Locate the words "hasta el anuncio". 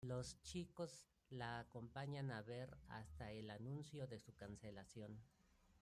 2.87-4.07